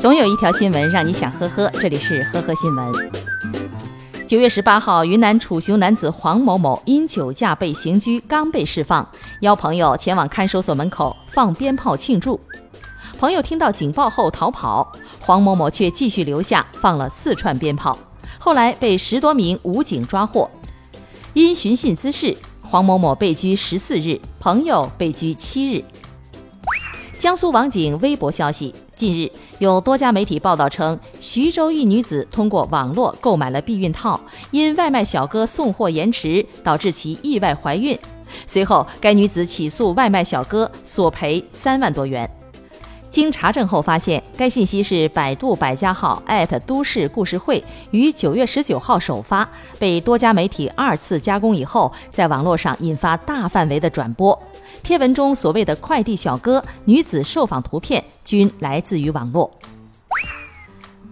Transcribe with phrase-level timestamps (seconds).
[0.00, 2.90] 总有一条新闻让你想呵呵，这里是呵呵新闻。
[4.26, 9.06] 九月十八号，云南楚雄男子黄某某因酒驾被刑拘，刚被释放，
[9.42, 12.40] 邀朋友前往看守所门口放鞭炮庆祝。
[13.18, 14.90] 朋友听到警报后逃跑，
[15.20, 17.98] 黄某某却继续留下，放了四串鞭炮。
[18.38, 20.50] 后来被十多名武警抓获，
[21.34, 25.84] 因寻衅滋事，黄某某被拘十四日，朋友被拘七日。
[27.18, 37.98] 江苏网警微博消息：近日，有多家媒体报道称，徐州一女子通过网络购买了避孕套，因外卖小哥送货延迟，导致其意外怀孕。
[38.46, 42.30] 随后，该女子起诉外卖小哥，索赔三万多元。
[43.08, 54.38] 经查证后发现，该信息是百度百家号艾特都市故事会于九月十九号首发，被多家媒体二次加工以后，在网络上引发大范围的转播。
[54.82, 59.50] 贴文中所谓的快递小哥、女子受访图片均来自于网络。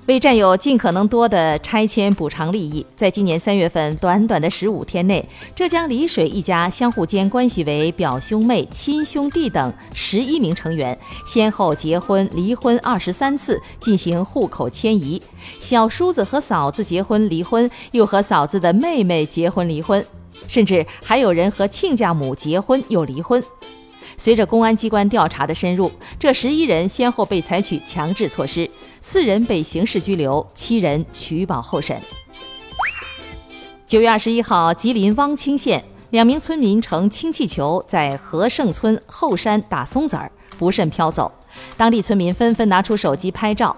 [0.07, 5.23] 为占有尽可能多的拆迁补偿利益，在今年三月份短短的十五天内，
[5.55, 15.21] 浙江丽水一家相互间关系为表兄妹、亲兄弟等十一名成员，先后结婚、离婚二十三次，进行户口迁移。
[15.59, 20.03] 小叔子和嫂子结婚离婚，又和嫂子的妹妹结婚离婚，
[20.47, 23.43] 甚至还有人和亲家母结婚又离婚。
[24.17, 28.69] 随着公安机关调查的深入，这十一人先后被采取强制措施，
[29.01, 32.01] 四人被刑事拘留，七人取保候审。
[33.87, 41.31] 九月二十一号，吉林汪清县两名村民乘氢气球在和盛村后山打松子儿，不慎飘走，
[41.77, 43.77] 当地村民纷纷拿出手机拍照。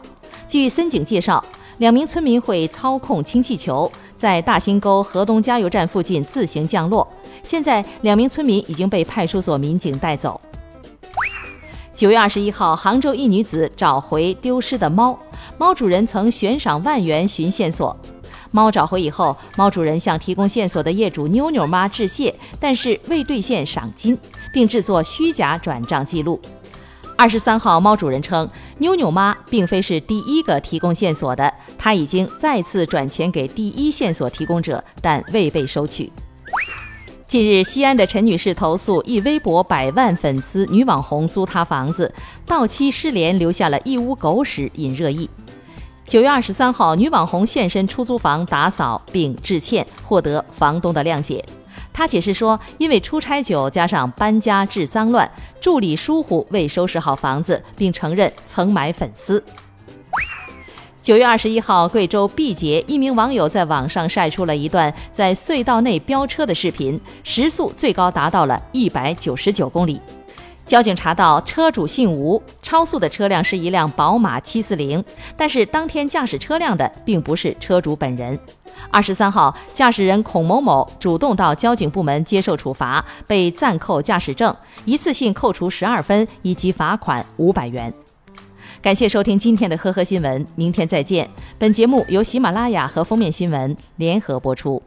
[0.49, 1.45] 据森警介绍。
[1.79, 3.91] 两名村民会操控氢气球，
[4.21, 7.09] 在大兴沟河东加油站附近自行降落。
[7.43, 10.39] 现在，两名村民已经被派出所民警带走。
[11.95, 15.19] 九月二十一号，杭州一女子找回丢失的猫，
[15.57, 17.97] 猫主人曾悬赏万元寻线索。
[18.51, 24.19] 猫找回以后，猫主人向提供线索的业主妞妞妈致谢，但是未兑现赏金，
[24.53, 26.39] 并制作虚假转账记录。
[27.21, 28.49] 二十三号，猫主人称，
[28.79, 36.11] 妞妞妈并非是第一个提供线索的，他已经再次转钱给第一线索提供者，但未被收取。
[37.27, 42.11] 近日，西安的陈女士投诉一微博百万粉丝女网红租她房子，
[42.47, 45.29] 到期失联，留下了一屋狗屎，引热议。
[46.07, 51.45] 九月二十三号，女网红现身出租房打扫并致歉，获得房东的谅解。
[52.01, 55.31] 他解释说，因为出差久，加上搬家致脏乱，
[55.61, 59.45] 助理疏忽未收拾好房子，并承认曾买粉丝。
[61.03, 70.01] 九月二十一号，贵州毕节一名网友在网上晒出了一段在隧道内飙车的视频，时速最高达到了一百九十九公里。
[70.71, 75.05] 交警查到车主姓吴，超速的车辆是一辆宝马七四零，
[75.37, 78.39] 但是当天驾驶车辆的并不是车主本人。
[78.89, 84.55] 二十三号，驾驶人孔某某主动到交警部门接受处罚，被暂扣驾驶证，
[84.85, 87.93] 一次性扣除十二分以及罚款五百元。
[88.81, 91.29] 感谢收听今天的呵呵新闻，明天再见。
[91.59, 94.81] 本节目由喜马拉雅和封面新闻联合播出。